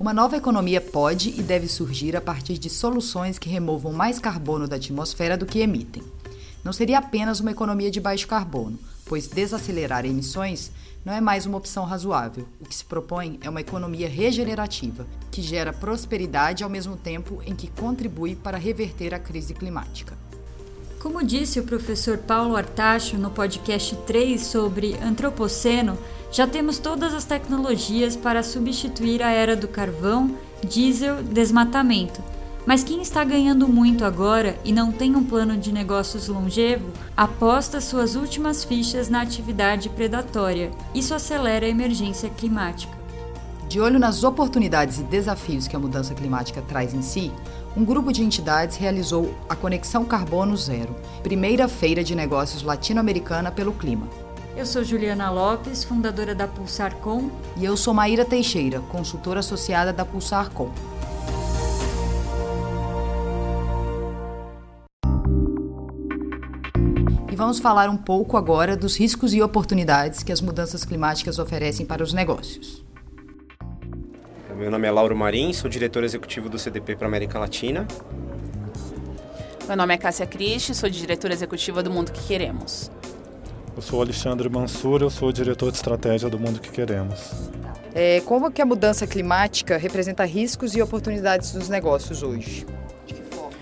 [0.00, 4.66] Uma nova economia pode e deve surgir a partir de soluções que removam mais carbono
[4.66, 6.02] da atmosfera do que emitem.
[6.64, 10.72] Não seria apenas uma economia de baixo carbono, pois desacelerar emissões
[11.04, 12.48] não é mais uma opção razoável.
[12.58, 17.54] O que se propõe é uma economia regenerativa, que gera prosperidade ao mesmo tempo em
[17.54, 20.16] que contribui para reverter a crise climática.
[21.00, 25.96] Como disse o professor Paulo Artacho no podcast 3 sobre antropoceno,
[26.30, 32.22] já temos todas as tecnologias para substituir a era do carvão, diesel, desmatamento.
[32.66, 37.80] Mas quem está ganhando muito agora e não tem um plano de negócios longevo, aposta
[37.80, 40.70] suas últimas fichas na atividade predatória.
[40.94, 43.00] Isso acelera a emergência climática.
[43.70, 47.32] De olho nas oportunidades e desafios que a mudança climática traz em si,
[47.76, 53.72] um grupo de entidades realizou a Conexão Carbono Zero, primeira feira de negócios latino-americana pelo
[53.72, 54.08] clima.
[54.56, 57.30] Eu sou Juliana Lopes, fundadora da Pulsar Com.
[57.56, 60.70] E eu sou Maíra Teixeira, consultora associada da Pulsar Com.
[67.30, 71.86] E vamos falar um pouco agora dos riscos e oportunidades que as mudanças climáticas oferecem
[71.86, 72.89] para os negócios.
[74.60, 77.88] Meu nome é Lauro Marim, sou diretor executivo do CDP para América Latina.
[79.66, 82.90] Meu nome é Cássia Cristi, sou diretora executiva do Mundo que Queremos.
[83.74, 87.32] Eu sou Alexandre Mansur, eu sou diretor de estratégia do Mundo que Queremos.
[87.94, 92.66] É, como que a mudança climática representa riscos e oportunidades dos negócios hoje?
[93.06, 93.56] De que forma?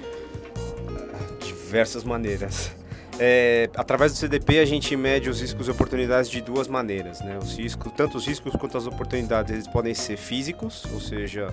[1.40, 2.72] Diversas maneiras.
[3.20, 7.36] É, através do CDP a gente mede os riscos e oportunidades de duas maneiras, né?
[7.42, 11.52] Os riscos, tanto os riscos quanto as oportunidades, eles podem ser físicos, ou seja,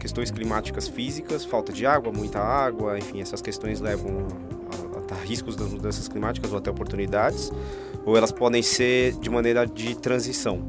[0.00, 4.26] questões climáticas físicas, falta de água, muita água, enfim, essas questões levam
[5.08, 7.52] a, a, a riscos das mudanças climáticas ou até oportunidades,
[8.04, 10.68] ou elas podem ser de maneira de transição.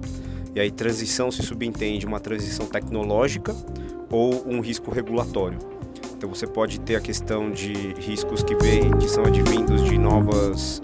[0.53, 3.55] E aí transição se subentende uma transição tecnológica
[4.09, 5.77] ou um risco regulatório.
[6.18, 10.82] Então você pode ter a questão de riscos que vêm, que são advindos de novas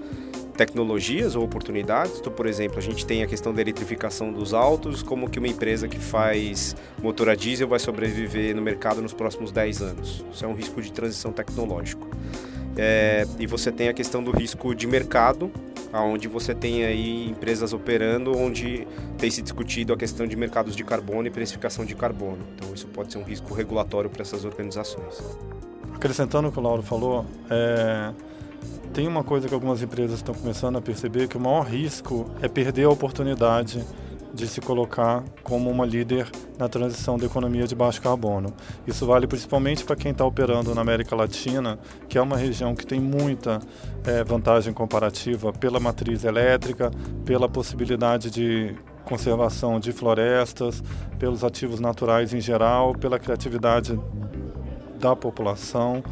[0.56, 2.20] tecnologias ou oportunidades.
[2.20, 5.48] Então, por exemplo, a gente tem a questão da eletrificação dos autos, como que uma
[5.48, 10.24] empresa que faz motor a diesel vai sobreviver no mercado nos próximos 10 anos.
[10.32, 12.08] Isso é um risco de transição tecnológico.
[12.78, 15.52] É, e você tem a questão do risco de mercado,
[16.02, 18.88] onde você tem aí empresas operando, onde
[19.18, 22.40] tem se discutido a questão de mercados de carbono e precificação de carbono.
[22.56, 25.22] Então isso pode ser um risco regulatório para essas organizações.
[25.94, 28.12] Acrescentando o que o Lauro falou, é,
[28.94, 32.48] tem uma coisa que algumas empresas estão começando a perceber, que o maior risco é
[32.48, 33.84] perder a oportunidade
[34.34, 38.54] de se colocar como uma líder na transição da economia de baixo carbono.
[38.86, 42.86] Isso vale principalmente para quem está operando na América Latina, que é uma região que
[42.86, 43.60] tem muita
[44.06, 46.92] é, vantagem comparativa pela matriz elétrica,
[47.26, 50.84] pela possibilidade de conservação de florestas,
[51.20, 54.00] pelos ativos naturais em geral, pela criatividade
[55.00, 56.04] da população.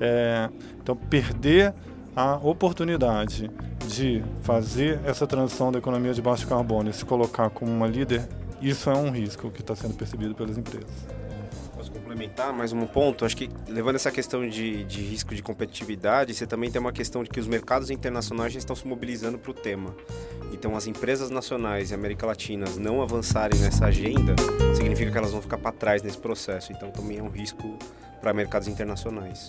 [0.00, 0.48] É,
[0.82, 1.74] então, perder
[2.16, 3.50] a oportunidade
[3.86, 8.28] de fazer essa transição da economia de baixo carbono e se colocar como uma líder,
[8.60, 10.90] isso é um risco que está sendo percebido pelas empresas.
[11.74, 13.24] Posso complementar mais um ponto?
[13.24, 17.24] Acho que levando essa questão de, de risco de competitividade, você também tem uma questão
[17.24, 19.94] de que os mercados internacionais já estão se mobilizando para o tema.
[20.52, 24.34] Então, as empresas nacionais e América Latina não avançarem nessa agenda,
[24.74, 26.70] significa que elas vão ficar para trás nesse processo.
[26.70, 27.78] Então, também é um risco
[28.20, 29.48] para mercados internacionais.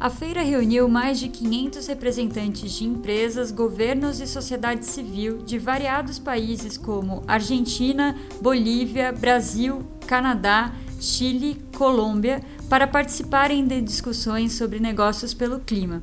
[0.00, 6.18] A feira reuniu mais de 500 representantes de empresas, governos e sociedade civil de variados
[6.18, 15.60] países como Argentina, Bolívia, Brasil, Canadá, Chile, Colômbia, para participarem de discussões sobre negócios pelo
[15.60, 16.02] clima.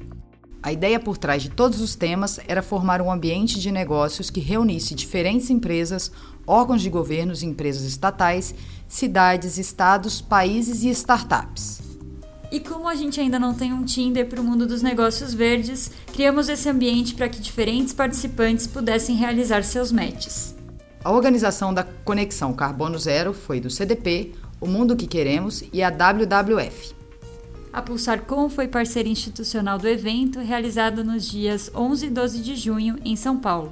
[0.61, 4.39] A ideia por trás de todos os temas era formar um ambiente de negócios que
[4.39, 6.11] reunisse diferentes empresas,
[6.45, 8.53] órgãos de governos e empresas estatais,
[8.87, 11.86] cidades, estados, países e startups.
[12.51, 15.91] E como a gente ainda não tem um Tinder para o mundo dos negócios verdes,
[16.13, 20.55] criamos esse ambiente para que diferentes participantes pudessem realizar seus matches.
[21.03, 25.89] A organização da Conexão Carbono Zero foi do CDP, o Mundo que Queremos e a
[25.89, 26.95] WWF.
[27.71, 32.97] A Pulsarcom foi parceira institucional do evento, realizado nos dias 11 e 12 de junho
[33.05, 33.71] em São Paulo.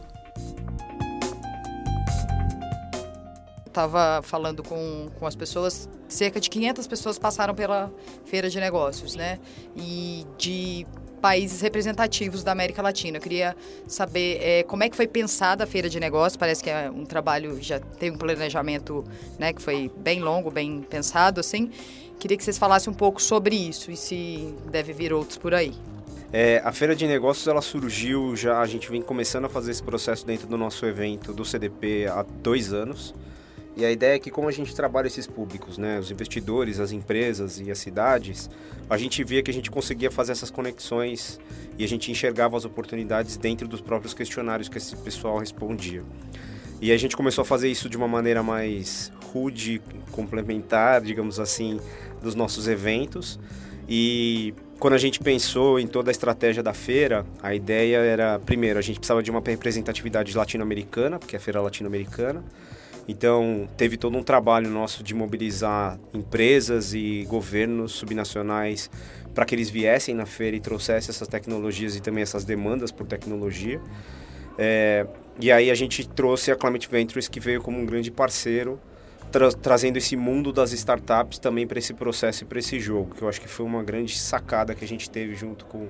[3.76, 7.92] Estava falando com, com as pessoas, cerca de 500 pessoas passaram pela
[8.24, 9.38] feira de negócios, né?
[9.76, 10.88] E de
[11.22, 13.18] países representativos da América Latina.
[13.18, 13.56] Eu queria
[13.88, 16.38] saber é, como é que foi pensada a feira de negócios.
[16.38, 19.04] Parece que é um trabalho já tem um planejamento,
[19.38, 21.70] né, que foi bem longo, bem pensado, assim.
[22.18, 25.74] Queria que vocês falassem um pouco sobre isso e se deve vir outros por aí.
[26.32, 29.84] É, a feira de negócios ela surgiu já a gente vem começando a fazer esse
[29.84, 33.14] processo dentro do nosso evento do CDP há dois anos
[33.78, 36.92] E a ideia é que como a gente trabalha esses públicos, né, os investidores, as
[36.92, 38.50] empresas e as cidades,
[38.90, 41.40] a gente via que a gente conseguia fazer essas conexões
[41.78, 46.04] e a gente enxergava as oportunidades dentro dos próprios questionários que esse pessoal respondia.
[46.82, 49.82] E a gente começou a fazer isso de uma maneira mais rude,
[50.12, 51.80] complementar, digamos assim,
[52.22, 53.38] dos nossos eventos.
[53.90, 58.80] E quando a gente pensou em toda a estratégia da feira, a ideia era, primeiro,
[58.80, 62.44] a gente precisava de uma representatividade latino-americana, porque é a feira latino-americana.
[63.08, 68.90] Então, teve todo um trabalho nosso de mobilizar empresas e governos subnacionais
[69.34, 73.06] para que eles viessem na feira e trouxessem essas tecnologias e também essas demandas por
[73.06, 73.80] tecnologia.
[74.58, 75.06] É,
[75.40, 78.80] e aí a gente trouxe a Climate Ventures, que veio como um grande parceiro,
[79.32, 83.22] tra trazendo esse mundo das startups também para esse processo e para esse jogo, que
[83.22, 85.90] eu acho que foi uma grande sacada que a gente teve junto com,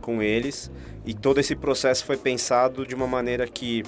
[0.00, 0.70] com eles.
[1.06, 3.82] E todo esse processo foi pensado de uma maneira que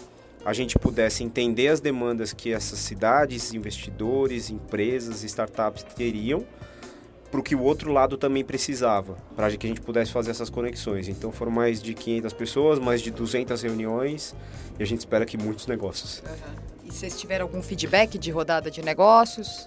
[0.46, 6.46] a gente pudesse entender as demandas que essas cidades, investidores, empresas, startups teriam
[7.28, 10.48] para o que o outro lado também precisava, para que a gente pudesse fazer essas
[10.48, 11.08] conexões.
[11.08, 14.36] Então foram mais de 500 pessoas, mais de 200 reuniões
[14.78, 16.22] e a gente espera que muitos negócios.
[16.24, 16.54] Uhum.
[16.84, 19.66] E vocês tiveram algum feedback de rodada de negócios?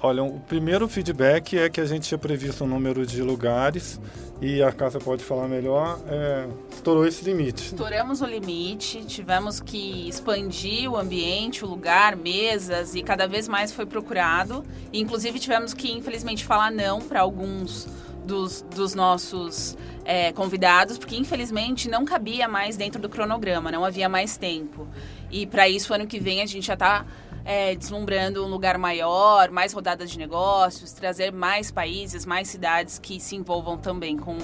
[0.00, 4.00] Olha, o primeiro feedback é que a gente tinha previsto um número de lugares
[4.40, 7.64] e a casa pode falar melhor, é, estourou esse limite.
[7.64, 13.72] Estouramos o limite, tivemos que expandir o ambiente, o lugar, mesas e cada vez mais
[13.72, 14.64] foi procurado.
[14.92, 17.88] E, inclusive tivemos que, infelizmente, falar não para alguns
[18.24, 24.08] dos, dos nossos é, convidados, porque infelizmente não cabia mais dentro do cronograma, não havia
[24.08, 24.86] mais tempo.
[25.30, 27.04] E para isso, ano que vem, a gente já está
[27.48, 33.18] é, deslumbrando um lugar maior, mais rodadas de negócios, trazer mais países, mais cidades que
[33.18, 34.36] se envolvam também com,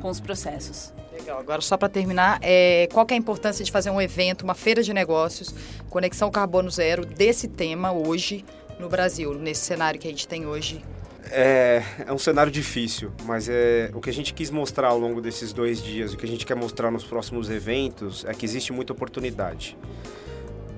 [0.00, 0.90] com os processos.
[1.12, 1.38] Legal.
[1.38, 4.82] Agora, só para terminar, é, qual é a importância de fazer um evento, uma feira
[4.82, 5.54] de negócios,
[5.90, 8.42] Conexão Carbono Zero, desse tema hoje
[8.80, 10.82] no Brasil, nesse cenário que a gente tem hoje?
[11.30, 15.20] É, é um cenário difícil, mas é o que a gente quis mostrar ao longo
[15.20, 18.72] desses dois dias, o que a gente quer mostrar nos próximos eventos é que existe
[18.72, 19.76] muita oportunidade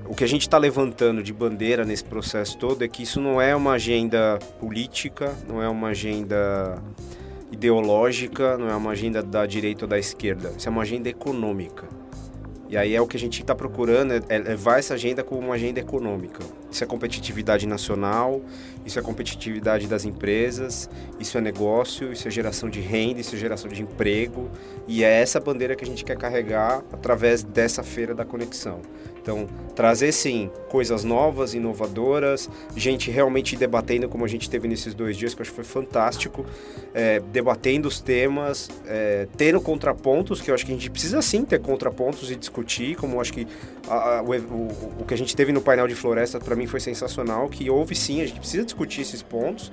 [0.08, 3.40] o que a gente está levantando de bandeira nesse processo todo é que isso não
[3.40, 6.82] é uma agenda política, não é uma agenda
[7.52, 10.52] ideológica, não é uma agenda da direita ou da esquerda.
[10.56, 11.87] Isso é uma agenda econômica.
[12.70, 15.40] E aí é o que a gente está procurando, é, é levar essa agenda como
[15.40, 16.44] uma agenda econômica.
[16.70, 18.43] Isso é competitividade nacional,
[18.84, 20.88] isso é competitividade das empresas,
[21.19, 24.50] isso é negócio, isso é geração de renda, isso é geração de emprego.
[24.87, 28.82] E é essa bandeira que a gente quer carregar através dessa feira da conexão.
[29.28, 29.46] Então,
[29.76, 35.34] trazer sim coisas novas, inovadoras, gente realmente debatendo como a gente teve nesses dois dias,
[35.34, 36.46] que eu acho que foi fantástico,
[36.94, 41.44] é, debatendo os temas, é, tendo contrapontos, que eu acho que a gente precisa sim
[41.44, 43.46] ter contrapontos e discutir, como eu acho que
[43.86, 46.66] a, a, o, o, o, que a gente teve no painel de floresta para mim
[46.66, 49.70] foi sensacional, que houve sim, a gente precisa discutir esses pontos,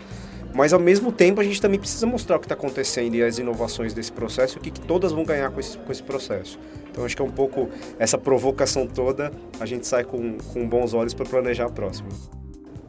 [0.54, 3.38] mas ao mesmo tempo a gente também precisa mostrar o que está acontecendo e as
[3.38, 6.60] inovações desse processo o que, que todas vão ganhar com esse, com esse processo.
[6.96, 7.70] Então acho que é um pouco
[8.00, 12.08] essa provocação toda, a gente sai com, com bons olhos para planejar a próxima.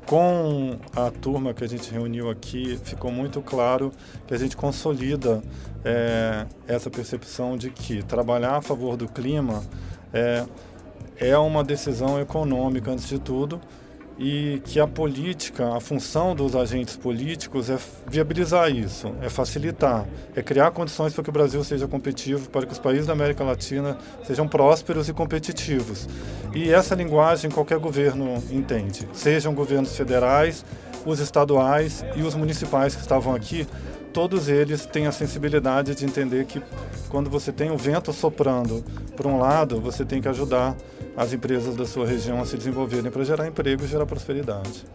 [0.07, 3.91] Com a turma que a gente reuniu aqui, ficou muito claro
[4.25, 5.43] que a gente consolida
[5.85, 9.65] é, essa percepção de que trabalhar a favor do clima
[10.15, 10.47] é,
[11.17, 13.61] é uma decisão econômica, antes de tudo,
[14.19, 20.43] e que a política, a função dos agentes políticos é viabilizar isso, é facilitar, é
[20.43, 23.99] criar condições para que o Brasil seja competitivo, para que os países da América Latina
[24.25, 26.09] sejam prósperos e competitivos.
[26.55, 30.65] E essa linguagem qualquer governo entende, sejam governos federais,
[31.05, 33.67] os estaduais e os municipais que estavam aqui,
[34.17, 36.63] todos eles têm a sensibilidade de entender que
[37.11, 38.83] quando você tem o vento soprando
[39.15, 40.75] para um lado, você tem que ajudar
[41.15, 44.87] as empresas da sua região a se desenvolverem para gerar emprego e gerar prosperidade.